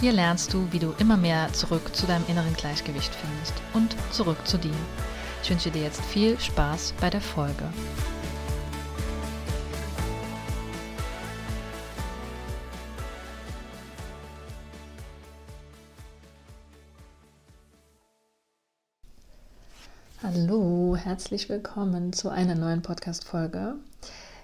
[0.00, 4.38] Hier lernst du, wie du immer mehr zurück zu deinem inneren Gleichgewicht findest und zurück
[4.46, 4.72] zu dir.
[5.42, 7.64] Ich wünsche dir jetzt viel Spaß bei der Folge.
[20.22, 23.74] Hallo, herzlich willkommen zu einer neuen Podcast-Folge.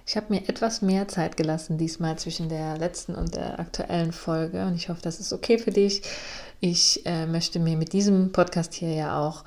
[0.09, 4.65] Ich habe mir etwas mehr Zeit gelassen diesmal zwischen der letzten und der aktuellen Folge
[4.65, 6.01] und ich hoffe, das ist okay für dich.
[6.61, 9.43] Ich äh, möchte mir mit diesem Podcast hier ja auch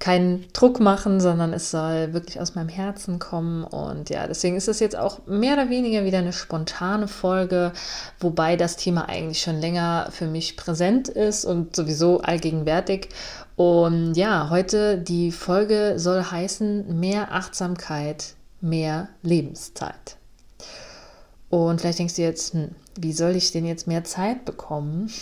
[0.00, 3.62] keinen Druck machen, sondern es soll wirklich aus meinem Herzen kommen.
[3.62, 7.72] Und ja, deswegen ist es jetzt auch mehr oder weniger wieder eine spontane Folge,
[8.18, 13.10] wobei das Thema eigentlich schon länger für mich präsent ist und sowieso allgegenwärtig.
[13.54, 18.34] Und ja, heute die Folge soll heißen mehr Achtsamkeit
[18.64, 20.16] mehr Lebenszeit.
[21.50, 25.12] Und vielleicht denkst du jetzt, hm, wie soll ich denn jetzt mehr Zeit bekommen?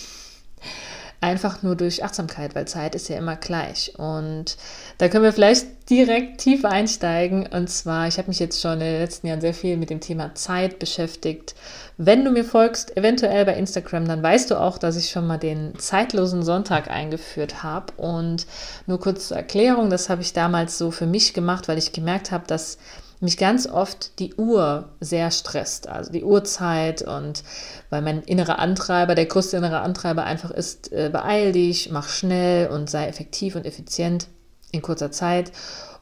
[1.21, 3.93] Einfach nur durch Achtsamkeit, weil Zeit ist ja immer gleich.
[3.97, 4.57] Und
[4.97, 7.47] da können wir vielleicht direkt tiefer einsteigen.
[7.47, 10.01] Und zwar, ich habe mich jetzt schon in den letzten Jahren sehr viel mit dem
[10.01, 11.55] Thema Zeit beschäftigt.
[11.97, 15.37] Wenn du mir folgst, eventuell bei Instagram, dann weißt du auch, dass ich schon mal
[15.37, 17.93] den zeitlosen Sonntag eingeführt habe.
[17.95, 18.47] Und
[18.85, 22.31] nur kurz zur Erklärung, das habe ich damals so für mich gemacht, weil ich gemerkt
[22.31, 22.77] habe, dass
[23.23, 27.43] mich ganz oft die Uhr sehr stresst, also die Uhrzeit und
[27.89, 32.67] weil mein innerer Antreiber, der größte innere Antreiber einfach ist, äh, beeil dich, mach schnell
[32.67, 34.27] und sei effektiv und effizient
[34.71, 35.51] in kurzer Zeit.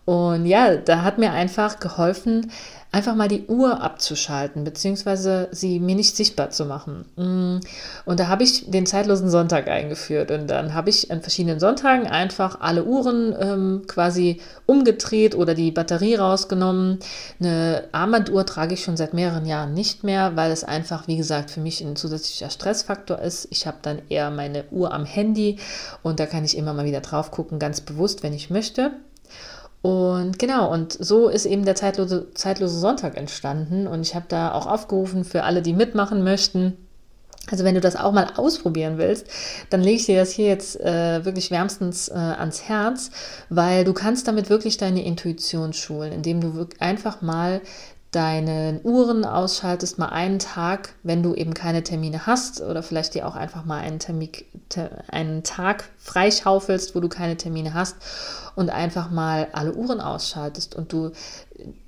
[0.05, 2.51] Und ja, da hat mir einfach geholfen,
[2.94, 7.06] einfach mal die Uhr abzuschalten, beziehungsweise sie mir nicht sichtbar zu machen.
[7.16, 7.59] Mm.
[8.03, 12.06] Und da habe ich den zeitlosen Sonntag eingeführt und dann habe ich an verschiedenen Sonntagen
[12.06, 17.00] einfach alle Uhren ähm, quasi umgedreht oder die Batterie rausgenommen.
[17.40, 21.50] Eine Armbanduhr trage ich schon seit mehreren Jahren nicht mehr, weil es einfach, wie gesagt,
[21.50, 23.47] für mich ein zusätzlicher Stressfaktor ist.
[23.52, 25.59] Ich habe dann eher meine Uhr am Handy
[26.03, 28.91] und da kann ich immer mal wieder drauf gucken, ganz bewusst, wenn ich möchte.
[29.81, 33.87] Und genau, und so ist eben der zeitlose, zeitlose Sonntag entstanden.
[33.87, 36.77] Und ich habe da auch aufgerufen für alle, die mitmachen möchten.
[37.49, 39.25] Also wenn du das auch mal ausprobieren willst,
[39.71, 43.09] dann lege ich dir das hier jetzt äh, wirklich wärmstens äh, ans Herz,
[43.49, 47.61] weil du kannst damit wirklich deine Intuition schulen, indem du einfach mal
[48.11, 53.25] deine Uhren ausschaltest, mal einen Tag, wenn du eben keine Termine hast oder vielleicht dir
[53.25, 54.29] auch einfach mal einen, Termin,
[55.07, 57.95] einen Tag freischaufelst, wo du keine Termine hast
[58.56, 61.12] und einfach mal alle Uhren ausschaltest und du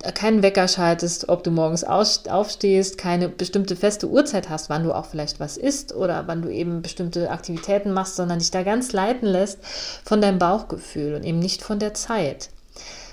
[0.01, 4.93] äh, keinen Wecker schaltest, ob du morgens aufstehst, keine bestimmte feste Uhrzeit hast, wann du
[4.93, 8.93] auch vielleicht was isst oder wann du eben bestimmte Aktivitäten machst, sondern dich da ganz
[8.93, 9.59] leiten lässt
[10.03, 12.49] von deinem Bauchgefühl und eben nicht von der Zeit.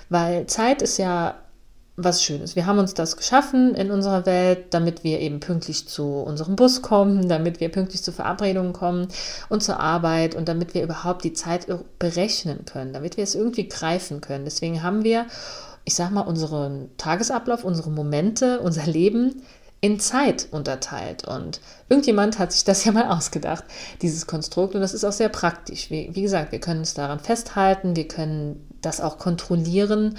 [0.09, 1.35] Weil Zeit ist ja
[1.97, 2.55] was Schönes.
[2.55, 6.81] Wir haben uns das geschaffen in unserer Welt, damit wir eben pünktlich zu unserem Bus
[6.81, 9.07] kommen, damit wir pünktlich zu Verabredungen kommen
[9.49, 11.67] und zur Arbeit und damit wir überhaupt die Zeit
[11.99, 14.45] berechnen können, damit wir es irgendwie greifen können.
[14.45, 15.25] Deswegen haben wir,
[15.83, 19.41] ich sag mal, unseren Tagesablauf, unsere Momente, unser Leben
[19.81, 21.27] in Zeit unterteilt.
[21.27, 21.59] Und
[21.89, 23.65] irgendjemand hat sich das ja mal ausgedacht,
[24.01, 24.75] dieses Konstrukt.
[24.75, 25.89] Und das ist auch sehr praktisch.
[25.89, 30.17] Wie, wie gesagt, wir können es daran festhalten, wir können das auch kontrollieren.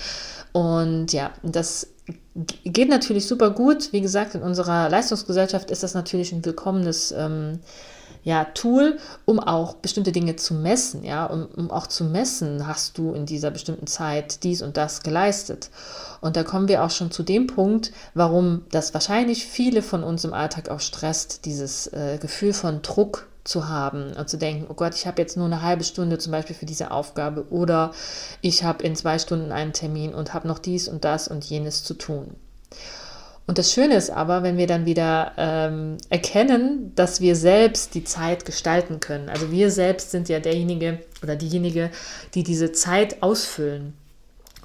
[0.52, 1.88] Und ja, das
[2.64, 3.92] geht natürlich super gut.
[3.92, 7.60] Wie gesagt, in unserer Leistungsgesellschaft ist das natürlich ein willkommenes ähm,
[8.24, 12.96] ja, Tool, um auch bestimmte Dinge zu messen, ja, um, um auch zu messen, hast
[12.96, 15.70] du in dieser bestimmten Zeit dies und das geleistet.
[16.20, 20.24] Und da kommen wir auch schon zu dem Punkt, warum das wahrscheinlich viele von uns
[20.24, 24.74] im Alltag auch stresst, dieses äh, Gefühl von Druck zu haben und zu denken, oh
[24.74, 27.92] Gott, ich habe jetzt nur eine halbe Stunde zum Beispiel für diese Aufgabe oder
[28.40, 31.82] ich habe in zwei Stunden einen Termin und habe noch dies und das und jenes
[31.82, 32.36] zu tun.
[33.46, 38.04] Und das Schöne ist aber, wenn wir dann wieder ähm, erkennen, dass wir selbst die
[38.04, 39.28] Zeit gestalten können.
[39.28, 41.90] Also wir selbst sind ja derjenige oder diejenige,
[42.34, 43.94] die diese Zeit ausfüllen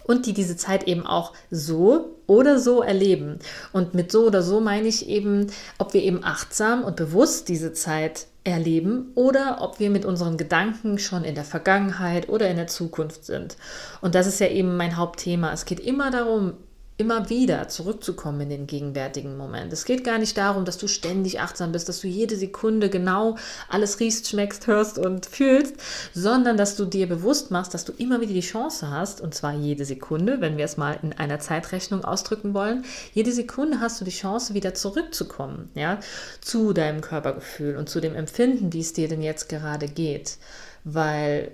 [0.03, 3.39] und die diese Zeit eben auch so oder so erleben.
[3.73, 5.47] Und mit so oder so meine ich eben,
[5.79, 10.97] ob wir eben achtsam und bewusst diese Zeit erleben oder ob wir mit unseren Gedanken
[10.97, 13.57] schon in der Vergangenheit oder in der Zukunft sind.
[14.01, 15.51] Und das ist ja eben mein Hauptthema.
[15.51, 16.53] Es geht immer darum,
[16.97, 19.71] immer wieder zurückzukommen in den gegenwärtigen Moment.
[19.71, 23.37] Es geht gar nicht darum, dass du ständig achtsam bist, dass du jede Sekunde genau
[23.69, 25.75] alles riechst, schmeckst, hörst und fühlst,
[26.15, 29.53] sondern dass du dir bewusst machst, dass du immer wieder die Chance hast, und zwar
[29.53, 32.83] jede Sekunde, wenn wir es mal in einer Zeitrechnung ausdrücken wollen,
[33.13, 35.99] jede Sekunde hast du die Chance, wieder zurückzukommen, ja,
[36.41, 40.37] zu deinem Körpergefühl und zu dem Empfinden, wie es dir denn jetzt gerade geht.
[40.83, 41.51] Weil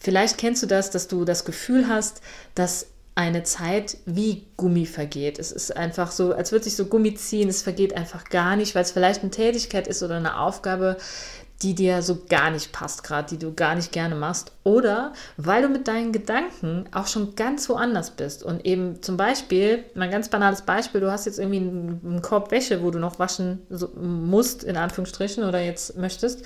[0.00, 2.22] vielleicht kennst du das, dass du das Gefühl hast,
[2.56, 5.38] dass eine Zeit wie Gummi vergeht.
[5.38, 8.74] Es ist einfach so, als würde sich so Gummi ziehen, es vergeht einfach gar nicht,
[8.74, 10.96] weil es vielleicht eine Tätigkeit ist oder eine Aufgabe,
[11.62, 14.52] die dir so gar nicht passt gerade, die du gar nicht gerne machst.
[14.64, 18.42] Oder weil du mit deinen Gedanken auch schon ganz woanders bist.
[18.42, 22.82] Und eben zum Beispiel, mein ganz banales Beispiel, du hast jetzt irgendwie einen, Korb Wäsche,
[22.82, 23.62] wo du noch waschen
[23.94, 26.44] musst, in Anführungsstrichen, oder jetzt möchtest.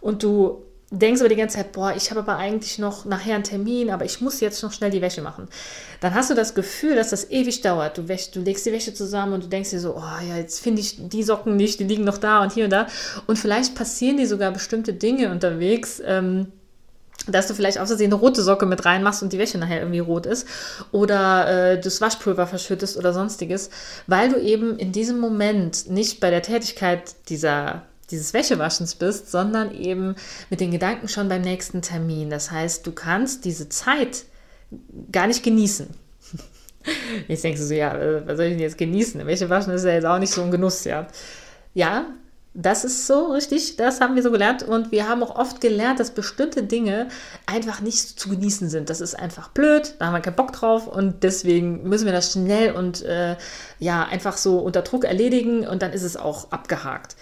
[0.00, 0.64] Und du
[0.98, 4.04] denkst aber die ganze Zeit, boah, ich habe aber eigentlich noch nachher einen Termin, aber
[4.04, 5.48] ich muss jetzt noch schnell die Wäsche machen.
[6.00, 7.98] Dann hast du das Gefühl, dass das ewig dauert.
[7.98, 10.60] Du, wäsch, du legst die Wäsche zusammen und du denkst dir so, oh ja, jetzt
[10.60, 12.86] finde ich die Socken nicht, die liegen noch da und hier und da.
[13.26, 16.52] Und vielleicht passieren dir sogar bestimmte Dinge unterwegs, ähm,
[17.26, 19.98] dass du vielleicht aus Versehen eine rote Socke mit reinmachst und die Wäsche nachher irgendwie
[19.98, 20.46] rot ist
[20.92, 23.70] oder äh, das Waschpulver verschüttest oder sonstiges,
[24.06, 29.74] weil du eben in diesem Moment nicht bei der Tätigkeit dieser dieses Wäschewaschens bist, sondern
[29.74, 30.14] eben
[30.50, 32.30] mit den Gedanken schon beim nächsten Termin.
[32.30, 34.24] Das heißt, du kannst diese Zeit
[35.12, 35.88] gar nicht genießen.
[37.28, 39.26] Jetzt denkst du so, ja, äh, was soll ich denn jetzt genießen?
[39.26, 41.08] Wäschewaschen ist ja jetzt auch nicht so ein Genuss, ja.
[41.74, 42.06] Ja,
[42.56, 46.00] das ist so richtig, das haben wir so gelernt und wir haben auch oft gelernt,
[46.00, 47.08] dass bestimmte Dinge
[47.44, 48.88] einfach nicht zu genießen sind.
[48.88, 52.32] Das ist einfach blöd, da haben wir keinen Bock drauf und deswegen müssen wir das
[52.32, 53.36] schnell und äh,
[53.78, 57.16] ja, einfach so unter Druck erledigen und dann ist es auch abgehakt.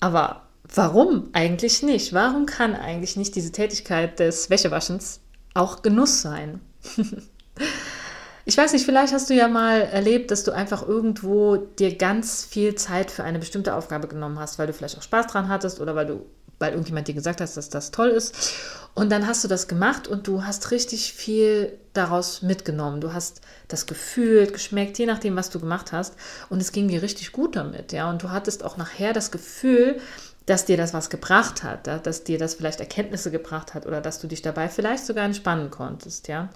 [0.00, 0.42] Aber
[0.74, 2.12] warum eigentlich nicht?
[2.12, 5.20] Warum kann eigentlich nicht diese Tätigkeit des Wäschewaschens
[5.54, 6.60] auch Genuss sein?
[8.44, 12.44] ich weiß nicht, vielleicht hast du ja mal erlebt, dass du einfach irgendwo dir ganz
[12.44, 15.80] viel Zeit für eine bestimmte Aufgabe genommen hast, weil du vielleicht auch Spaß dran hattest
[15.80, 16.26] oder weil du
[16.60, 18.54] weil irgendjemand dir gesagt hat, dass das toll ist.
[18.94, 23.00] Und dann hast du das gemacht und du hast richtig viel daraus mitgenommen.
[23.00, 26.14] Du hast das gefühlt, geschmeckt, je nachdem, was du gemacht hast.
[26.48, 28.08] Und es ging dir richtig gut damit, ja.
[28.08, 30.00] Und du hattest auch nachher das Gefühl,
[30.46, 34.20] dass dir das was gebracht hat, dass dir das vielleicht Erkenntnisse gebracht hat oder dass
[34.20, 36.50] du dich dabei vielleicht sogar entspannen konntest, ja.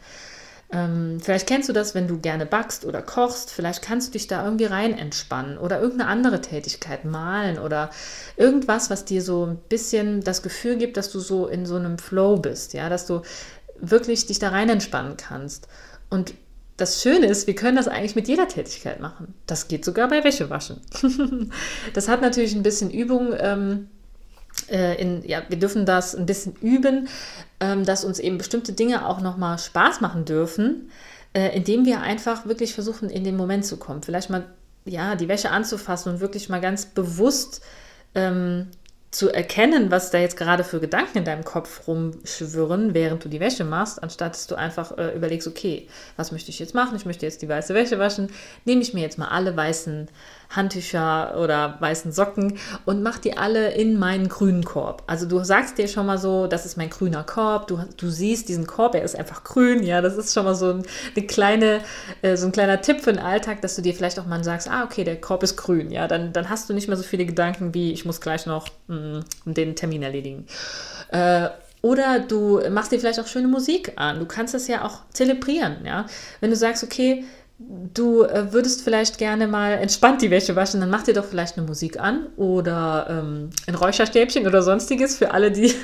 [0.75, 3.50] Ähm, vielleicht kennst du das, wenn du gerne backst oder kochst.
[3.50, 7.91] Vielleicht kannst du dich da irgendwie rein entspannen oder irgendeine andere Tätigkeit malen oder
[8.37, 11.99] irgendwas, was dir so ein bisschen das Gefühl gibt, dass du so in so einem
[11.99, 13.23] Flow bist, ja, dass du
[13.76, 15.69] wirklich dich da rein entspannen kannst.
[16.11, 16.35] Und
[16.76, 19.32] das Schöne ist, wir können das eigentlich mit jeder Tätigkeit machen.
[19.47, 20.81] Das geht sogar bei Wäschewaschen.
[21.94, 23.32] das hat natürlich ein bisschen Übung.
[23.38, 23.88] Ähm,
[24.70, 27.08] äh, in, ja, wir dürfen das ein bisschen üben,
[27.61, 30.90] ähm, dass uns eben bestimmte Dinge auch nochmal Spaß machen dürfen,
[31.32, 34.02] äh, indem wir einfach wirklich versuchen, in den Moment zu kommen.
[34.02, 34.46] Vielleicht mal
[34.84, 37.62] ja, die Wäsche anzufassen und wirklich mal ganz bewusst
[38.14, 38.69] ähm,
[39.14, 43.38] zu erkennen, was da jetzt gerade für Gedanken in deinem Kopf rumschwirren, während du die
[43.38, 46.96] Wäsche machst, anstatt dass du einfach äh, überlegst, okay, was möchte ich jetzt machen?
[46.96, 48.31] Ich möchte jetzt die weiße Wäsche waschen.
[48.64, 50.08] Nehme ich mir jetzt mal alle weißen
[50.56, 55.02] Handtücher oder weißen Socken und mach die alle in meinen grünen Korb.
[55.06, 57.66] Also du sagst dir schon mal so, das ist mein grüner Korb.
[57.66, 59.82] Du, du siehst diesen Korb, er ist einfach grün.
[59.82, 60.82] Ja, das ist schon mal so ein,
[61.16, 61.80] eine kleine,
[62.23, 64.70] äh, so ein kleiner Tipp für den Alltag, dass du dir vielleicht auch mal sagst,
[64.70, 65.90] ah, okay, der Korb ist grün.
[65.90, 68.68] Ja, dann, dann hast du nicht mehr so viele Gedanken wie, ich muss gleich noch
[68.88, 70.46] mh, mm, den Termin erledigen.
[71.11, 71.49] Äh,
[71.84, 74.18] oder du machst dir vielleicht auch schöne Musik an.
[74.18, 76.06] Du kannst das ja auch zelebrieren, ja.
[76.40, 77.25] Wenn du sagst, okay,
[77.94, 81.56] du äh, würdest vielleicht gerne mal entspannt die Wäsche waschen, dann mach dir doch vielleicht
[81.56, 85.75] eine Musik an oder ähm, ein Räucherstäbchen oder sonstiges für alle, die,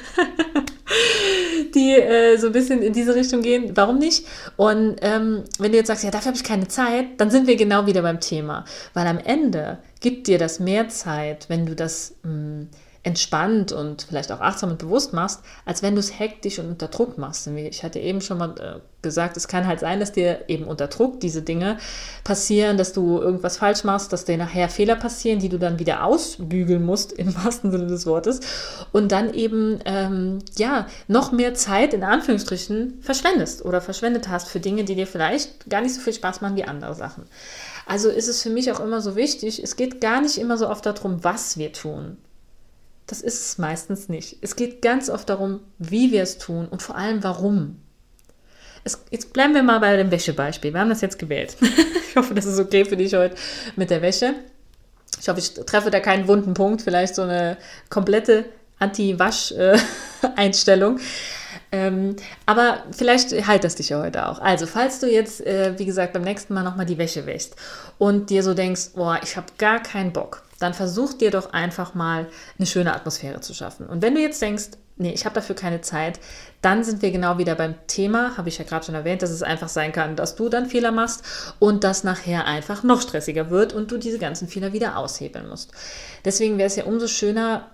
[1.75, 3.73] die äh, so ein bisschen in diese Richtung gehen.
[3.75, 4.27] Warum nicht?
[4.57, 7.57] Und ähm, wenn du jetzt sagst, ja, dafür habe ich keine Zeit, dann sind wir
[7.57, 8.65] genau wieder beim Thema.
[8.95, 12.69] Weil am Ende gibt dir das mehr Zeit, wenn du das mh, hm,
[13.03, 16.89] entspannt und vielleicht auch achtsam und bewusst machst, als wenn du es hektisch und unter
[16.89, 17.47] Druck machst.
[17.47, 20.87] Ich hatte eben schon mal äh, gesagt, es kann halt sein, dass dir eben unter
[20.89, 21.79] Druck diese Dinge
[22.25, 26.05] passieren, dass du irgendwas falsch machst, dass dir nachher Fehler passieren, die du dann wieder
[26.05, 28.41] ausbügeln musst, im wahrsten Sinne des Wortes,
[28.93, 34.61] und dann eben, ähm, ja, noch mehr Zeit in Anführungsstrichen verschwendest oder verschwendet hast für
[34.61, 37.25] Dinge, die dir vielleicht gar nicht so viel Spaß machen wie andere Sachen.
[37.87, 40.69] Also ist es für mich auch immer so wichtig, es geht gar nicht immer so
[40.69, 42.19] oft darum, was wir tun,
[43.07, 44.39] das ist es meistens nicht.
[44.41, 47.81] Es geht ganz oft darum, wie wir es tun und vor allem warum.
[48.85, 50.73] Es, jetzt bleiben wir mal bei dem Wäschebeispiel.
[50.73, 51.57] Wir haben das jetzt gewählt.
[52.09, 53.37] ich hoffe, das ist okay für dich heute
[53.77, 54.35] mit der Wäsche.
[55.21, 57.59] Ich hoffe, ich treffe da keinen wunden Punkt, vielleicht so eine
[57.91, 58.47] komplette
[58.79, 60.99] Anti-Wasch-Einstellung.
[61.73, 64.41] Ähm, aber vielleicht halt das dich ja heute auch.
[64.41, 67.55] Also, falls du jetzt, äh, wie gesagt, beim nächsten Mal nochmal die Wäsche wäschst
[67.99, 71.95] und dir so denkst, boah, ich habe gar keinen Bock, dann versuch dir doch einfach
[71.95, 72.27] mal
[72.59, 73.87] eine schöne Atmosphäre zu schaffen.
[73.87, 76.21] Und wenn du jetzt denkst, nee, ich habe dafür keine Zeit,
[76.61, 79.43] dann sind wir genau wieder beim Thema, habe ich ja gerade schon erwähnt, dass es
[79.43, 81.23] einfach sein kann, dass du dann Fehler machst
[81.59, 85.73] und das nachher einfach noch stressiger wird und du diese ganzen Fehler wieder aushebeln musst.
[86.25, 87.71] Deswegen wäre es ja umso schöner,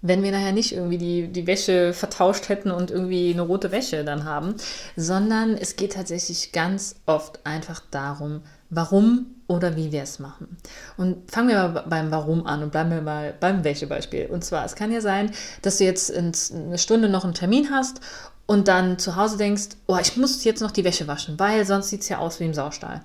[0.00, 4.04] wenn wir nachher nicht irgendwie die, die Wäsche vertauscht hätten und irgendwie eine rote Wäsche
[4.04, 4.54] dann haben,
[4.96, 10.58] sondern es geht tatsächlich ganz oft einfach darum, warum oder wie wir es machen.
[10.96, 14.26] Und fangen wir mal beim Warum an und bleiben wir mal beim Wäschebeispiel.
[14.26, 17.70] Und zwar, es kann ja sein, dass du jetzt in eine Stunde noch einen Termin
[17.70, 18.00] hast
[18.46, 21.88] und dann zu Hause denkst, oh, ich muss jetzt noch die Wäsche waschen, weil sonst
[21.88, 23.02] sieht es ja aus wie im Saustall.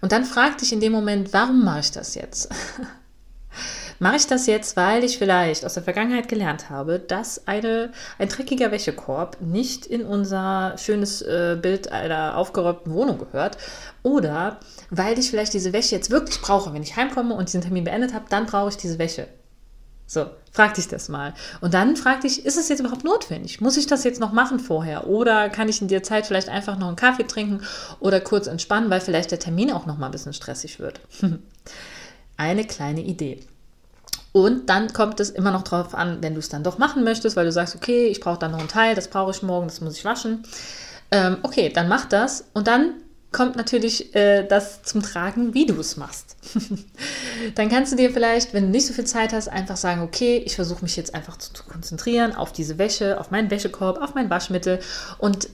[0.00, 2.48] Und dann frag dich in dem Moment, warum mache ich das jetzt?
[4.00, 8.28] Mache ich das jetzt, weil ich vielleicht aus der Vergangenheit gelernt habe, dass eine, ein
[8.28, 13.58] dreckiger Wäschekorb nicht in unser schönes äh, Bild einer aufgeräumten Wohnung gehört?
[14.04, 17.84] Oder weil ich vielleicht diese Wäsche jetzt wirklich brauche, wenn ich heimkomme und diesen Termin
[17.84, 19.26] beendet habe, dann brauche ich diese Wäsche.
[20.06, 21.34] So, frag dich das mal.
[21.60, 23.60] Und dann frag dich, ist es jetzt überhaupt notwendig?
[23.60, 25.06] Muss ich das jetzt noch machen vorher?
[25.06, 27.60] Oder kann ich in der Zeit vielleicht einfach noch einen Kaffee trinken
[28.00, 31.00] oder kurz entspannen, weil vielleicht der Termin auch noch mal ein bisschen stressig wird?
[32.38, 33.40] Eine kleine Idee.
[34.38, 37.34] Und dann kommt es immer noch darauf an, wenn du es dann doch machen möchtest,
[37.34, 39.80] weil du sagst, okay, ich brauche dann noch einen Teil, das brauche ich morgen, das
[39.80, 40.44] muss ich waschen.
[41.10, 42.44] Ähm, okay, dann mach das.
[42.54, 42.94] Und dann
[43.32, 46.36] kommt natürlich äh, das zum Tragen, wie du es machst.
[47.56, 50.40] dann kannst du dir vielleicht, wenn du nicht so viel Zeit hast, einfach sagen, okay,
[50.44, 54.14] ich versuche mich jetzt einfach zu, zu konzentrieren auf diese Wäsche, auf meinen Wäschekorb, auf
[54.14, 54.78] mein Waschmittel
[55.18, 55.48] und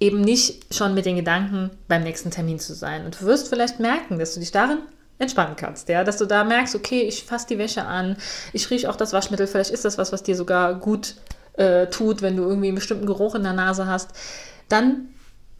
[0.00, 3.04] eben nicht schon mit den Gedanken beim nächsten Termin zu sein.
[3.04, 4.78] Und du wirst vielleicht merken, dass du dich darin
[5.22, 8.16] entspannen kannst, ja, dass du da merkst, okay, ich fasse die Wäsche an,
[8.52, 11.14] ich rieche auch das Waschmittel, vielleicht ist das was, was dir sogar gut
[11.54, 14.10] äh, tut, wenn du irgendwie einen bestimmten Geruch in der Nase hast,
[14.68, 15.08] dann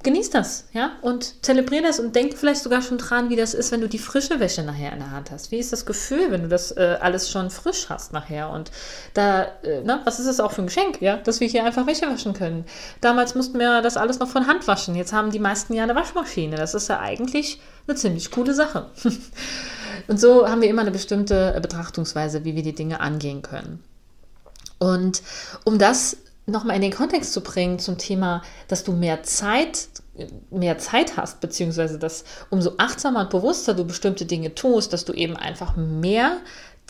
[0.03, 3.73] genieß das, ja, und zelebriere das und denk vielleicht sogar schon dran, wie das ist,
[3.73, 5.51] wenn du die frische Wäsche nachher in der Hand hast.
[5.51, 8.51] Wie ist das Gefühl, wenn du das äh, alles schon frisch hast nachher?
[8.51, 8.71] Und
[9.15, 11.87] da, äh, na, was ist das auch für ein Geschenk, ja, dass wir hier einfach
[11.87, 12.65] Wäsche waschen können?
[13.01, 14.95] Damals mussten wir das alles noch von Hand waschen.
[14.95, 16.57] Jetzt haben die meisten ja eine Waschmaschine.
[16.57, 18.87] Das ist ja eigentlich eine ziemlich coole Sache.
[20.09, 23.83] Und so haben wir immer eine bestimmte Betrachtungsweise, wie wir die Dinge angehen können.
[24.79, 25.23] Und
[25.65, 26.17] um das
[26.53, 29.89] nochmal in den Kontext zu bringen zum Thema, dass du mehr Zeit,
[30.51, 35.13] mehr Zeit hast, beziehungsweise dass umso achtsamer und bewusster du bestimmte Dinge tust, dass du
[35.13, 36.39] eben einfach mehr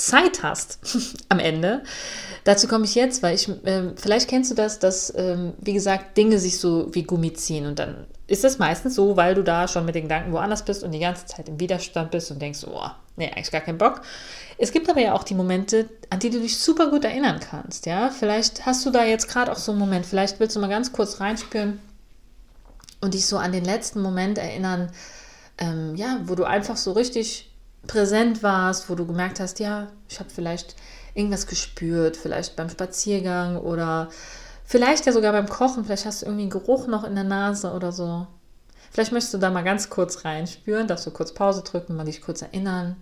[0.06, 0.78] Zeit hast
[1.28, 1.82] am Ende.
[2.44, 6.16] Dazu komme ich jetzt, weil ich, äh, vielleicht kennst du das, dass, äh, wie gesagt,
[6.16, 9.68] Dinge sich so wie Gummi ziehen und dann ist es meistens so, weil du da
[9.68, 12.61] schon mit den Gedanken woanders bist und die ganze Zeit im Widerstand bist und denkst,
[12.66, 14.02] oh, nee, eigentlich gar keinen Bock.
[14.59, 17.87] Es gibt aber ja auch die Momente, an die du dich super gut erinnern kannst,
[17.87, 18.11] ja.
[18.11, 20.92] Vielleicht hast du da jetzt gerade auch so einen Moment, vielleicht willst du mal ganz
[20.92, 21.78] kurz reinspüren
[23.00, 24.90] und dich so an den letzten Moment erinnern,
[25.59, 27.51] ähm, ja, wo du einfach so richtig
[27.87, 30.77] präsent warst, wo du gemerkt hast, ja, ich habe vielleicht
[31.15, 34.09] irgendwas gespürt, vielleicht beim Spaziergang oder
[34.65, 37.73] vielleicht ja sogar beim Kochen, vielleicht hast du irgendwie einen Geruch noch in der Nase
[37.73, 38.27] oder so.
[38.91, 42.21] Vielleicht möchtest du da mal ganz kurz reinspüren, darfst du kurz Pause drücken, mal dich
[42.21, 42.97] kurz erinnern.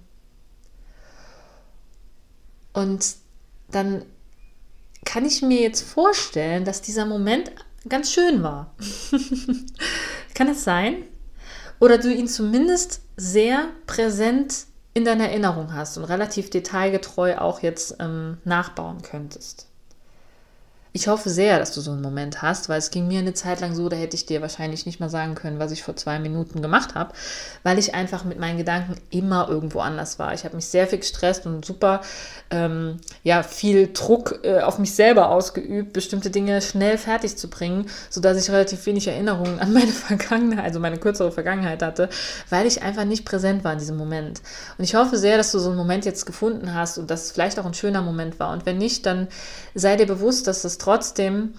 [2.73, 3.17] Und
[3.71, 4.05] dann
[5.05, 7.51] kann ich mir jetzt vorstellen, dass dieser Moment
[7.89, 8.75] ganz schön war.
[10.35, 11.05] kann es sein?
[11.81, 17.97] Oder du ihn zumindest sehr präsent in deiner Erinnerung hast und relativ detailgetreu auch jetzt
[18.00, 19.70] ähm, nachbauen könntest.
[20.92, 23.61] Ich hoffe sehr, dass du so einen Moment hast, weil es ging mir eine Zeit
[23.61, 26.18] lang so, da hätte ich dir wahrscheinlich nicht mal sagen können, was ich vor zwei
[26.18, 27.12] Minuten gemacht habe,
[27.62, 30.35] weil ich einfach mit meinen Gedanken immer irgendwo anders war.
[30.35, 32.00] Ich habe mich sehr viel gestresst und super,
[32.50, 37.87] ähm, ja, viel Druck äh, auf mich selber ausgeübt, bestimmte Dinge schnell fertig zu bringen,
[38.09, 42.09] sodass ich relativ wenig Erinnerungen an meine Vergangenheit, also meine kürzere Vergangenheit hatte,
[42.49, 44.42] weil ich einfach nicht präsent war in diesem Moment.
[44.76, 47.30] Und ich hoffe sehr, dass du so einen Moment jetzt gefunden hast und dass es
[47.30, 48.52] vielleicht auch ein schöner Moment war.
[48.52, 49.28] Und wenn nicht, dann
[49.76, 51.55] sei dir bewusst, dass das trotzdem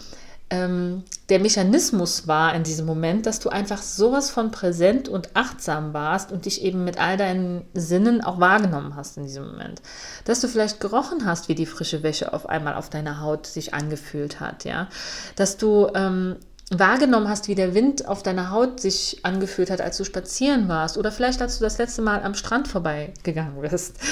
[0.51, 5.93] ähm, der Mechanismus war in diesem Moment, dass du einfach sowas von präsent und achtsam
[5.93, 9.81] warst und dich eben mit all deinen Sinnen auch wahrgenommen hast in diesem Moment.
[10.25, 13.73] Dass du vielleicht gerochen hast, wie die frische Wäsche auf einmal auf deiner Haut sich
[13.73, 14.89] angefühlt hat, ja.
[15.37, 16.35] Dass du ähm,
[16.69, 20.97] wahrgenommen hast, wie der Wind auf deiner Haut sich angefühlt hat, als du spazieren warst.
[20.97, 23.97] Oder vielleicht, als du das letzte Mal am Strand vorbeigegangen bist.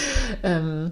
[0.44, 0.92] Ähm,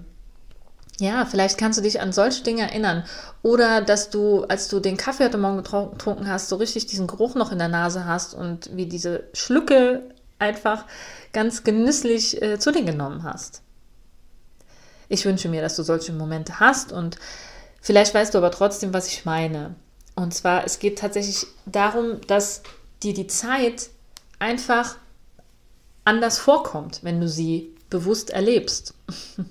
[1.00, 3.04] ja, vielleicht kannst du dich an solche Dinge erinnern.
[3.42, 7.34] Oder dass du, als du den Kaffee heute Morgen getrunken hast, so richtig diesen Geruch
[7.34, 10.02] noch in der Nase hast und wie diese Schlücke
[10.38, 10.84] einfach
[11.32, 13.62] ganz genüsslich äh, zu dir genommen hast.
[15.08, 17.16] Ich wünsche mir, dass du solche Momente hast und
[17.80, 19.74] vielleicht weißt du aber trotzdem, was ich meine.
[20.16, 22.62] Und zwar, es geht tatsächlich darum, dass
[23.04, 23.90] dir die Zeit
[24.40, 24.96] einfach
[26.04, 28.94] anders vorkommt, wenn du sie bewusst erlebst.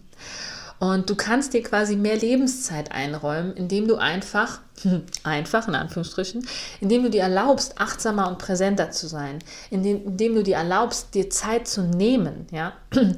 [0.80, 4.60] Und du kannst dir quasi mehr Lebenszeit einräumen, indem du einfach,
[5.24, 6.46] einfach in Anführungsstrichen,
[6.82, 9.40] indem du dir erlaubst, achtsamer und präsenter zu sein,
[9.72, 12.74] indem, indem du dir erlaubst, dir Zeit zu nehmen, ja.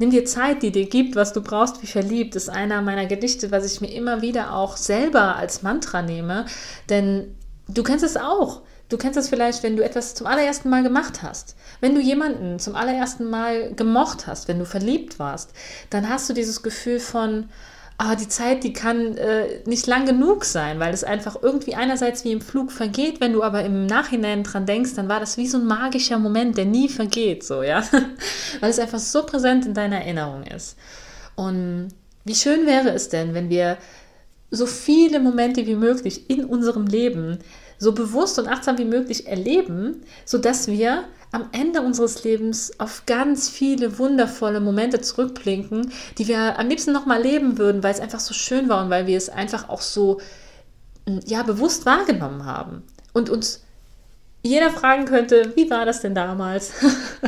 [0.00, 3.50] Nimm dir Zeit, die dir gibt, was du brauchst, wie verliebt, ist einer meiner Gedichte,
[3.50, 6.46] was ich mir immer wieder auch selber als Mantra nehme.
[6.88, 7.34] Denn
[7.66, 8.62] du kennst es auch.
[8.88, 11.56] Du kennst es vielleicht, wenn du etwas zum allerersten Mal gemacht hast.
[11.80, 15.50] Wenn du jemanden zum allerersten Mal gemocht hast, wenn du verliebt warst,
[15.90, 17.50] dann hast du dieses Gefühl von,
[17.98, 22.24] ah, die Zeit, die kann äh, nicht lang genug sein, weil es einfach irgendwie einerseits
[22.24, 25.48] wie im Flug vergeht, wenn du aber im Nachhinein dran denkst, dann war das wie
[25.48, 27.82] so ein magischer Moment, der nie vergeht, so, ja.
[28.60, 30.78] weil es einfach so präsent in deiner Erinnerung ist.
[31.34, 31.88] Und
[32.24, 33.76] wie schön wäre es denn, wenn wir
[34.50, 37.38] so viele Momente wie möglich in unserem Leben
[37.78, 43.48] so bewusst und achtsam wie möglich erleben, sodass wir am Ende unseres Lebens auf ganz
[43.48, 48.34] viele wundervolle Momente zurückblinken, die wir am liebsten nochmal leben würden, weil es einfach so
[48.34, 50.20] schön war und weil wir es einfach auch so
[51.26, 52.82] ja, bewusst wahrgenommen haben
[53.12, 53.62] und uns
[54.42, 56.72] jeder fragen könnte, wie war das denn damals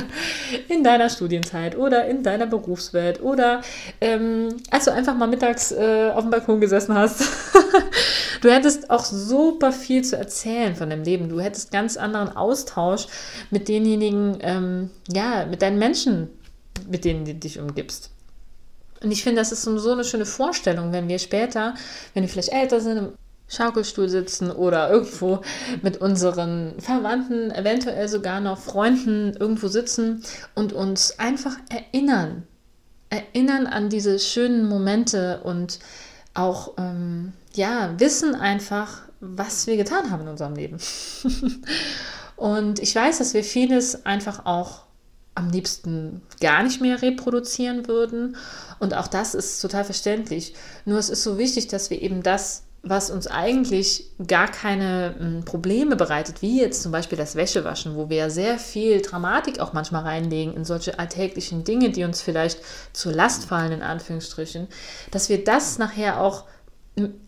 [0.68, 3.62] in deiner Studienzeit oder in deiner Berufswelt oder
[4.00, 7.22] ähm, als du einfach mal mittags äh, auf dem Balkon gesessen hast.
[8.40, 11.28] du hättest auch super viel zu erzählen von deinem Leben.
[11.28, 13.06] Du hättest ganz anderen Austausch
[13.50, 16.28] mit denjenigen, ähm, ja, mit deinen Menschen,
[16.88, 18.10] mit denen du dich umgibst.
[19.02, 21.74] Und ich finde, das ist so eine schöne Vorstellung, wenn wir später,
[22.14, 23.12] wenn wir vielleicht älter sind,
[23.48, 25.40] Schaukelstuhl sitzen oder irgendwo
[25.82, 30.22] mit unseren Verwandten, eventuell sogar noch Freunden irgendwo sitzen
[30.54, 32.44] und uns einfach erinnern.
[33.08, 35.80] Erinnern an diese schönen Momente und
[36.32, 40.78] auch, ähm, ja, wissen einfach, was wir getan haben in unserem Leben.
[42.36, 44.84] und ich weiß, dass wir vieles einfach auch
[45.34, 48.36] am liebsten gar nicht mehr reproduzieren würden.
[48.78, 50.54] Und auch das ist total verständlich.
[50.84, 55.44] Nur es ist so wichtig, dass wir eben das was uns eigentlich gar keine hm,
[55.44, 59.72] Probleme bereitet, wie jetzt zum Beispiel das Wäschewaschen, wo wir ja sehr viel Dramatik auch
[59.72, 62.60] manchmal reinlegen in solche alltäglichen Dinge, die uns vielleicht
[62.92, 64.68] zur Last fallen, in Anführungsstrichen,
[65.10, 66.44] dass wir das nachher auch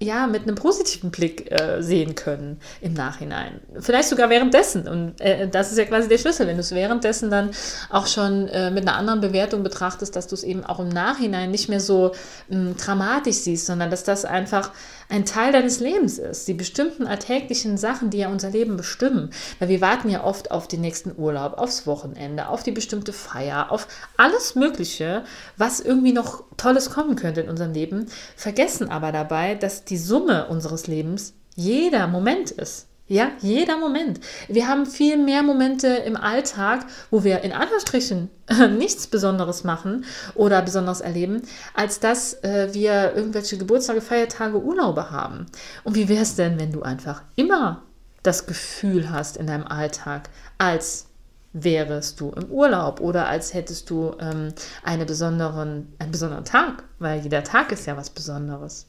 [0.01, 3.61] ja, mit einem positiven Blick äh, sehen können im Nachhinein.
[3.79, 4.89] Vielleicht sogar währenddessen.
[4.89, 7.51] Und äh, das ist ja quasi der Schlüssel, wenn du es währenddessen dann
[7.91, 11.51] auch schon äh, mit einer anderen Bewertung betrachtest, dass du es eben auch im Nachhinein
[11.51, 12.13] nicht mehr so
[12.49, 14.73] mh, dramatisch siehst, sondern dass das einfach
[15.13, 16.49] ein Teil deines Lebens ist.
[16.49, 19.31] Die bestimmten alltäglichen Sachen, die ja unser Leben bestimmen.
[19.59, 23.71] Weil wir warten ja oft auf den nächsten Urlaub, aufs Wochenende, auf die bestimmte Feier,
[23.71, 25.25] auf alles Mögliche,
[25.59, 28.07] was irgendwie noch Tolles kommen könnte in unserem Leben,
[28.37, 32.87] vergessen aber dabei, dass die Summe unseres Lebens jeder Moment ist.
[33.09, 34.21] Ja, jeder Moment.
[34.49, 38.31] Wir haben viel mehr Momente im Alltag, wo wir in Anführungsstrichen
[38.79, 41.43] nichts Besonderes machen oder Besonderes erleben,
[41.75, 45.47] als dass äh, wir irgendwelche Geburtstage, Feiertage, Urlaube haben.
[45.85, 47.83] Und wie wäre es denn, wenn du einfach immer
[48.23, 51.07] das Gefühl hast in deinem Alltag, als
[51.53, 57.21] wärest du im Urlaub oder als hättest du ähm, eine besonderen, einen besonderen Tag, weil
[57.21, 58.87] jeder Tag ist ja was Besonderes.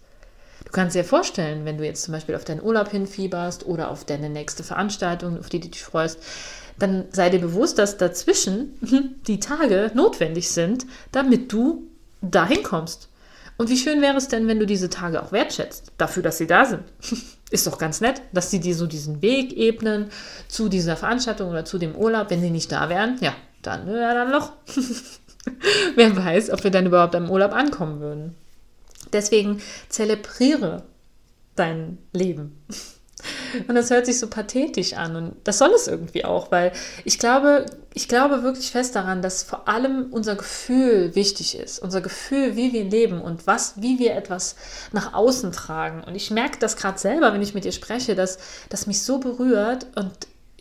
[0.65, 4.05] Du kannst dir vorstellen, wenn du jetzt zum Beispiel auf deinen Urlaub hinfieberst oder auf
[4.05, 6.19] deine nächste Veranstaltung, auf die du dich freust,
[6.79, 8.73] dann sei dir bewusst, dass dazwischen
[9.27, 11.87] die Tage notwendig sind, damit du
[12.21, 13.09] dahin kommst.
[13.57, 16.47] Und wie schön wäre es denn, wenn du diese Tage auch wertschätzt, dafür, dass sie
[16.47, 16.83] da sind.
[17.51, 20.07] Ist doch ganz nett, dass sie dir so diesen Weg ebnen
[20.47, 22.31] zu dieser Veranstaltung oder zu dem Urlaub.
[22.31, 24.53] Wenn sie nicht da wären, ja, dann, ja, dann noch.
[25.95, 28.35] Wer weiß, ob wir dann überhaupt am Urlaub ankommen würden.
[29.13, 30.83] Deswegen zelebriere
[31.55, 32.63] dein Leben.
[33.67, 36.71] Und das hört sich so pathetisch an und das soll es irgendwie auch, weil
[37.05, 42.01] ich glaube, ich glaube wirklich fest daran, dass vor allem unser Gefühl wichtig ist, unser
[42.01, 44.55] Gefühl, wie wir leben und was, wie wir etwas
[44.91, 46.03] nach außen tragen.
[46.03, 49.19] Und ich merke das gerade selber, wenn ich mit dir spreche, dass das mich so
[49.19, 50.11] berührt und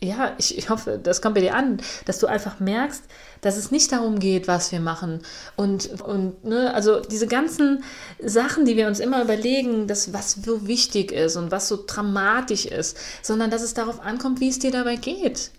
[0.01, 3.03] ja, ich, ich hoffe, das kommt bei dir an, dass du einfach merkst,
[3.43, 5.19] dass es nicht darum geht, was wir machen.
[5.55, 7.83] Und, und ne, also diese ganzen
[8.23, 12.65] Sachen, die wir uns immer überlegen, das, was so wichtig ist und was so dramatisch
[12.65, 15.51] ist, sondern dass es darauf ankommt, wie es dir dabei geht.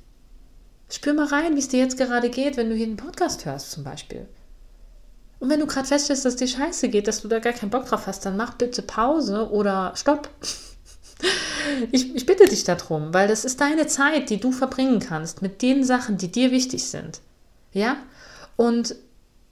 [0.91, 3.71] Spür mal rein, wie es dir jetzt gerade geht, wenn du hier einen Podcast hörst,
[3.71, 4.27] zum Beispiel.
[5.41, 7.85] Und wenn du gerade feststellst, dass dir scheiße geht, dass du da gar keinen Bock
[7.87, 10.29] drauf hast, dann mach bitte Pause oder Stopp.
[11.93, 15.63] Ich, ich bitte dich darum, weil das ist deine Zeit, die du verbringen kannst mit
[15.63, 17.21] den Sachen, die dir wichtig sind.
[17.75, 17.97] Ja?
[18.57, 18.97] Und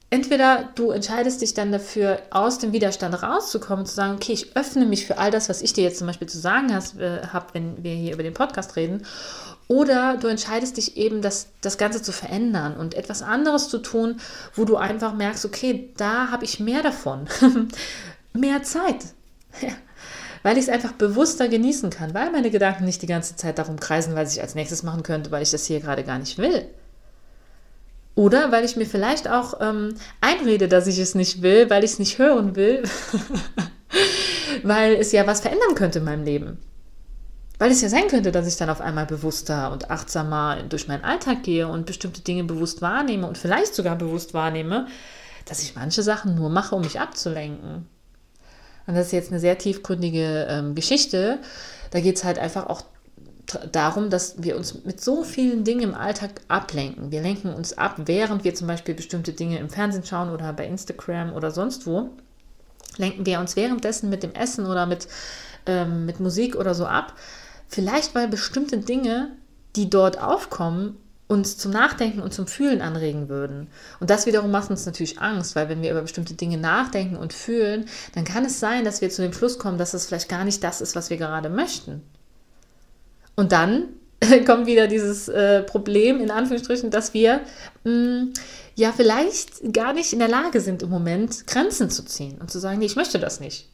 [0.08, 4.87] entweder du entscheidest dich dann dafür, aus dem Widerstand rauszukommen, zu sagen, okay, ich öffne
[4.87, 7.82] mich für all das, was ich dir jetzt zum Beispiel zu sagen äh, habe, wenn
[7.82, 9.04] wir hier über den Podcast reden.
[9.68, 14.20] Oder du entscheidest dich eben, das, das Ganze zu verändern und etwas anderes zu tun,
[14.54, 17.26] wo du einfach merkst, okay, da habe ich mehr davon.
[18.35, 18.98] mehr Zeit.
[20.42, 23.78] Weil ich es einfach bewusster genießen kann, weil meine Gedanken nicht die ganze Zeit darum
[23.78, 26.66] kreisen, was ich als nächstes machen könnte, weil ich das hier gerade gar nicht will.
[28.14, 31.92] Oder weil ich mir vielleicht auch ähm, einrede, dass ich es nicht will, weil ich
[31.92, 32.83] es nicht hören will,
[34.62, 36.59] weil es ja was verändern könnte in meinem Leben.
[37.59, 41.05] Weil es ja sein könnte, dass ich dann auf einmal bewusster und achtsamer durch meinen
[41.05, 44.88] Alltag gehe und bestimmte Dinge bewusst wahrnehme und vielleicht sogar bewusst wahrnehme,
[45.46, 47.87] dass ich manche Sachen nur mache, um mich abzulenken.
[48.87, 51.38] Und das ist jetzt eine sehr tiefgründige ähm, Geschichte.
[51.92, 52.83] Da geht es halt einfach auch
[53.73, 57.11] darum, dass wir uns mit so vielen Dingen im Alltag ablenken.
[57.11, 60.67] Wir lenken uns ab, während wir zum Beispiel bestimmte Dinge im Fernsehen schauen oder bei
[60.67, 62.11] Instagram oder sonst wo.
[62.97, 65.09] Lenken wir uns währenddessen mit dem Essen oder mit,
[65.67, 67.15] ähm, mit Musik oder so ab.
[67.69, 69.31] Vielleicht weil bestimmte Dinge,
[69.77, 70.97] die dort aufkommen,
[71.33, 73.69] uns zum Nachdenken und zum Fühlen anregen würden.
[74.01, 77.33] Und das wiederum macht uns natürlich Angst, weil wenn wir über bestimmte Dinge nachdenken und
[77.33, 80.45] fühlen, dann kann es sein, dass wir zu dem Schluss kommen, dass es vielleicht gar
[80.45, 82.03] nicht das ist, was wir gerade möchten.
[83.37, 83.88] Und dann
[84.47, 87.40] kommt wieder dieses äh, Problem, in Anführungsstrichen, dass wir
[87.85, 88.33] mh, mm,
[88.75, 92.59] ja vielleicht gar nicht in der Lage sind, im Moment Grenzen zu ziehen und zu
[92.59, 93.68] sagen, nee, ich möchte das nicht.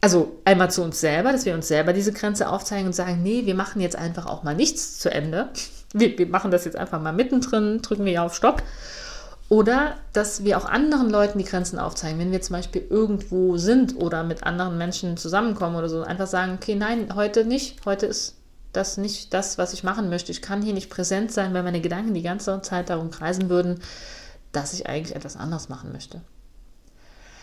[0.00, 3.44] Also einmal zu uns selber, dass wir uns selber diese Grenze aufzeigen und sagen, nee,
[3.44, 5.48] wir machen jetzt einfach auch mal nichts zu Ende.
[5.92, 8.62] Wir, wir machen das jetzt einfach mal mittendrin, drücken wir ja auf Stopp.
[9.48, 12.18] Oder dass wir auch anderen Leuten die Grenzen aufzeigen.
[12.18, 16.54] Wenn wir zum Beispiel irgendwo sind oder mit anderen Menschen zusammenkommen oder so, einfach sagen,
[16.54, 17.84] okay, nein, heute nicht.
[17.86, 18.34] Heute ist
[18.72, 20.32] das nicht das, was ich machen möchte.
[20.32, 23.80] Ich kann hier nicht präsent sein, weil meine Gedanken die ganze Zeit darum kreisen würden,
[24.50, 26.22] dass ich eigentlich etwas anderes machen möchte.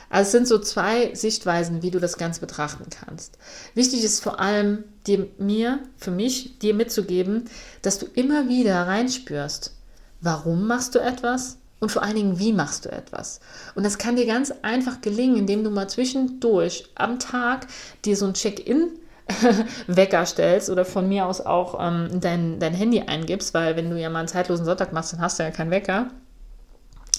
[0.10, 3.40] Also es sind so zwei Sichtweisen, wie du das Ganze betrachten kannst.
[3.74, 7.46] Wichtig ist vor allem dir, mir, für mich, dir mitzugeben,
[7.82, 9.74] dass du immer wieder reinspürst,
[10.22, 13.42] warum machst du etwas und vor allen Dingen, wie machst du etwas.
[13.76, 17.68] Und das kann dir ganz einfach gelingen, indem du mal zwischendurch am Tag
[18.06, 18.92] dir so ein Check-in
[19.88, 24.00] Wecker stellst oder von mir aus auch ähm, dein, dein Handy eingibst, weil wenn du
[24.00, 26.08] ja mal einen zeitlosen Sonntag machst, dann hast du ja keinen Wecker.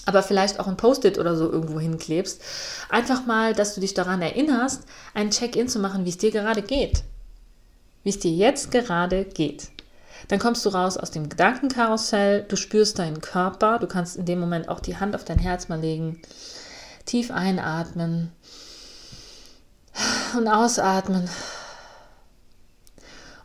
[0.07, 2.41] Aber vielleicht auch ein Post-it oder so irgendwo hinklebst.
[2.89, 6.63] Einfach mal, dass du dich daran erinnerst, ein Check-in zu machen, wie es dir gerade
[6.63, 7.03] geht.
[8.01, 9.69] Wie es dir jetzt gerade geht.
[10.27, 14.39] Dann kommst du raus aus dem Gedankenkarussell, du spürst deinen Körper, du kannst in dem
[14.39, 16.21] Moment auch die Hand auf dein Herz mal legen,
[17.05, 18.31] tief einatmen
[20.35, 21.29] und ausatmen.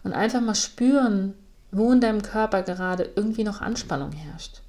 [0.02, 1.34] Und einfach mal spüren,
[1.70, 4.62] wo in deinem Körper gerade irgendwie noch Anspannung herrscht.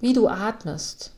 [0.00, 1.14] Wie du atmest.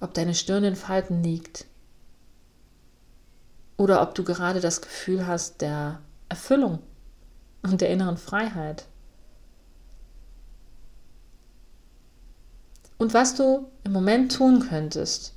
[0.00, 1.64] Ob deine Stirn in Falten liegt
[3.76, 6.80] oder ob du gerade das Gefühl hast der Erfüllung
[7.62, 8.86] und der inneren Freiheit.
[12.98, 15.34] Und was du im Moment tun könntest,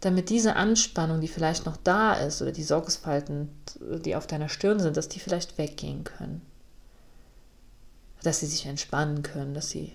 [0.00, 3.48] damit diese Anspannung, die vielleicht noch da ist, oder die Sorgsfalten,
[3.80, 6.42] die auf deiner Stirn sind, dass die vielleicht weggehen können.
[8.22, 9.92] Dass sie sich entspannen können, dass sie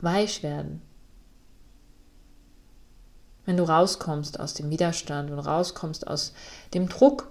[0.00, 0.82] weich werden.
[3.52, 6.32] Wenn du rauskommst aus dem Widerstand und rauskommst aus
[6.72, 7.28] dem Druck,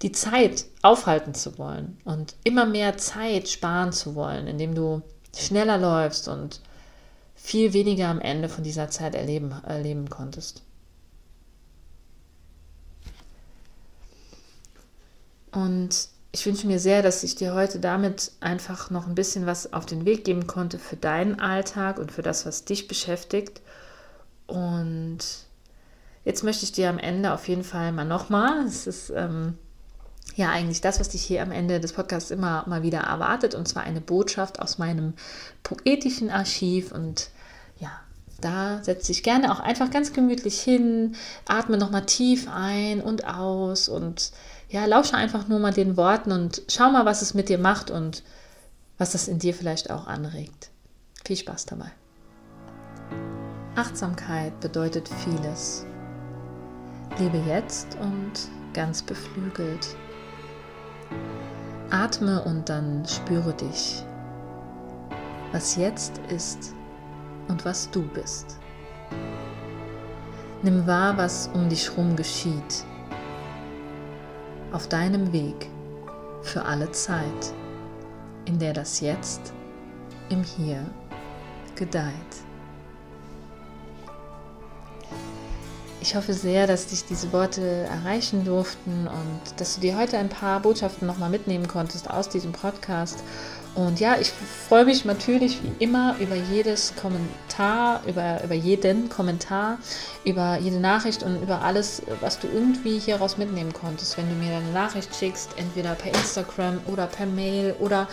[0.00, 5.02] die Zeit aufhalten zu wollen und immer mehr Zeit sparen zu wollen, indem du
[5.36, 6.60] schneller läufst und
[7.34, 10.62] viel weniger am Ende von dieser Zeit erleben, erleben konntest.
[15.50, 19.72] Und ich wünsche mir sehr, dass ich dir heute damit einfach noch ein bisschen was
[19.72, 23.62] auf den Weg geben konnte für deinen Alltag und für das, was dich beschäftigt.
[24.52, 25.18] Und
[26.26, 29.56] jetzt möchte ich dir am Ende auf jeden Fall mal nochmal, es ist ähm,
[30.36, 33.66] ja eigentlich das, was dich hier am Ende des Podcasts immer mal wieder erwartet, und
[33.66, 35.14] zwar eine Botschaft aus meinem
[35.62, 36.92] poetischen Archiv.
[36.92, 37.30] Und
[37.78, 37.90] ja,
[38.42, 43.88] da setze ich gerne auch einfach ganz gemütlich hin, atme nochmal tief ein und aus
[43.88, 44.32] und
[44.68, 47.90] ja, lausche einfach nur mal den Worten und schau mal, was es mit dir macht
[47.90, 48.22] und
[48.98, 50.68] was das in dir vielleicht auch anregt.
[51.24, 51.90] Viel Spaß dabei.
[53.74, 55.86] Achtsamkeit bedeutet vieles.
[57.18, 59.96] Lebe jetzt und ganz beflügelt.
[61.90, 64.04] Atme und dann spüre dich,
[65.52, 66.74] was jetzt ist
[67.48, 68.58] und was du bist.
[70.62, 72.84] Nimm wahr, was um dich herum geschieht
[74.72, 75.68] auf deinem Weg
[76.42, 77.54] für alle Zeit,
[78.46, 79.52] in der das Jetzt
[80.30, 80.84] im Hier
[81.74, 82.12] gedeiht.
[86.02, 90.28] Ich hoffe sehr, dass dich diese Worte erreichen durften und dass du dir heute ein
[90.28, 93.22] paar Botschaften nochmal mitnehmen konntest aus diesem Podcast.
[93.76, 94.32] Und ja, ich
[94.68, 99.78] freue mich natürlich wie immer über jedes Kommentar, über, über jeden Kommentar,
[100.24, 104.18] über jede Nachricht und über alles, was du irgendwie hieraus mitnehmen konntest.
[104.18, 108.08] Wenn du mir eine Nachricht schickst, entweder per Instagram oder per Mail oder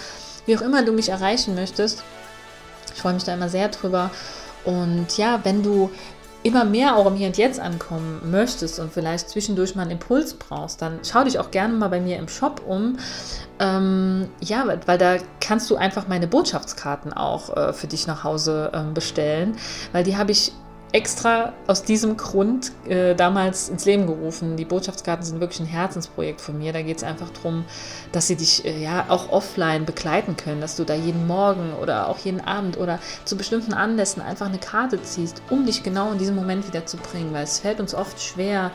[0.45, 2.04] wie auch immer du mich erreichen möchtest.
[2.93, 4.12] Ich freue mich da immer sehr drüber.
[4.63, 5.89] Und ja, wenn du
[6.43, 10.34] immer mehr auch im Hier und Jetzt ankommen möchtest und vielleicht zwischendurch mal einen Impuls
[10.34, 12.97] brauchst, dann schau dich auch gerne mal bei mir im Shop um.
[13.60, 18.71] Ähm, ja, weil da kannst du einfach meine Botschaftskarten auch äh, für dich nach Hause
[18.73, 19.58] ähm, bestellen,
[19.91, 20.54] weil die habe ich
[20.91, 24.58] extra aus diesem Grund äh, damals ins Leben gerufen.
[24.58, 26.73] Die Botschaftskarten sind wirklich ein Herzensprojekt von mir.
[26.73, 27.65] Da geht es einfach darum,
[28.12, 32.08] dass sie dich äh, ja auch offline begleiten können, dass du da jeden Morgen oder
[32.08, 36.17] auch jeden Abend oder zu bestimmten Anlässen einfach eine Karte ziehst, um dich genau in
[36.17, 38.71] diesem Moment wieder zu bringen, weil es fällt uns oft schwer,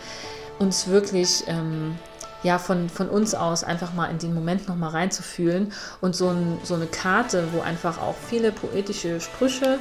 [0.61, 1.97] uns wirklich ähm,
[2.45, 6.59] ja, von, von uns aus einfach mal in den Moment nochmal reinzufühlen und so, ein,
[6.63, 9.79] so eine Karte, wo einfach auch viele poetische Sprüche,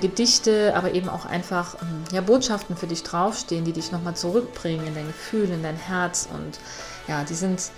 [0.00, 4.86] Gedichte, aber eben auch einfach ähm, ja, Botschaften für dich draufstehen, die dich nochmal zurückbringen
[4.86, 6.28] in dein Gefühl, in dein Herz.
[6.32, 6.58] Und
[7.08, 7.70] ja, die sind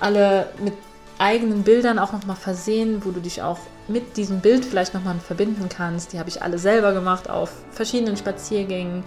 [0.00, 0.74] alle mit
[1.18, 5.68] eigenen Bildern auch nochmal versehen, wo du dich auch mit diesem Bild vielleicht nochmal verbinden
[5.68, 6.12] kannst.
[6.12, 9.02] Die habe ich alle selber gemacht auf verschiedenen Spaziergängen.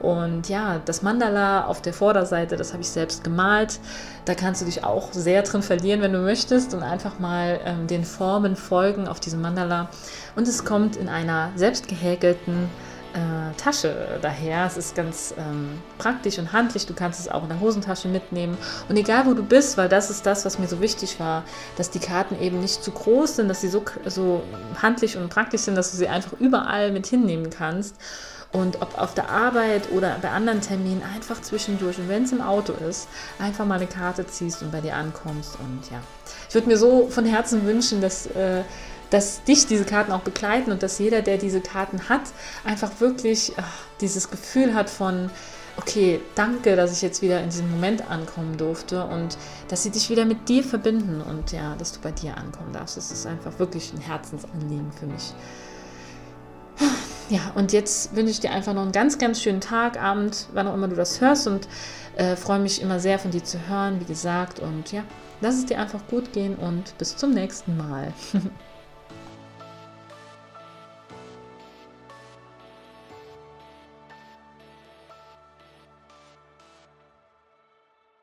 [0.00, 3.80] Und ja, das Mandala auf der Vorderseite, das habe ich selbst gemalt.
[4.24, 7.86] Da kannst du dich auch sehr drin verlieren, wenn du möchtest und einfach mal ähm,
[7.86, 9.88] den Formen folgen auf diesem Mandala.
[10.36, 12.68] Und es kommt in einer selbst gehäkelten
[13.14, 14.66] äh, Tasche daher.
[14.66, 16.86] Es ist ganz ähm, praktisch und handlich.
[16.86, 18.56] Du kannst es auch in der Hosentasche mitnehmen.
[18.88, 21.44] Und egal wo du bist, weil das ist das, was mir so wichtig war,
[21.76, 24.42] dass die Karten eben nicht zu groß sind, dass sie so, so
[24.80, 27.96] handlich und praktisch sind, dass du sie einfach überall mit hinnehmen kannst.
[28.50, 32.40] Und ob auf der Arbeit oder bei anderen Terminen einfach zwischendurch und wenn es im
[32.40, 33.06] Auto ist,
[33.38, 35.58] einfach mal eine Karte ziehst und bei dir ankommst.
[35.60, 36.00] Und ja,
[36.48, 38.62] ich würde mir so von Herzen wünschen, dass äh,
[39.10, 42.22] dass dich diese Karten auch begleiten und dass jeder, der diese Karten hat,
[42.64, 45.30] einfach wirklich ach, dieses Gefühl hat von,
[45.78, 50.10] okay, danke, dass ich jetzt wieder in diesem Moment ankommen durfte und dass sie dich
[50.10, 52.96] wieder mit dir verbinden und ja, dass du bei dir ankommen darfst.
[52.96, 55.32] Das ist einfach wirklich ein Herzensanliegen für mich.
[57.30, 60.66] Ja, und jetzt wünsche ich dir einfach noch einen ganz, ganz schönen Tag, Abend, wann
[60.66, 61.68] auch immer du das hörst und
[62.16, 64.60] äh, freue mich immer sehr von dir zu hören, wie gesagt.
[64.60, 65.04] Und ja,
[65.42, 68.14] lass es dir einfach gut gehen und bis zum nächsten Mal.